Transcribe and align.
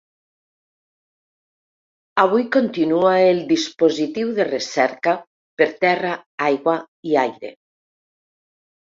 Avui 2.23 2.45
continua 2.55 3.11
el 3.25 3.41
dispositiu 3.51 4.31
de 4.39 4.47
recerca 4.47 5.13
per 5.61 5.69
terra, 5.85 6.15
aigua 6.47 6.75
i 7.11 7.15
aire. 7.27 7.53